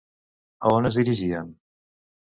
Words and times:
A 0.65 0.71
on 0.79 0.91
es 0.91 0.99
dirigien? 1.03 1.57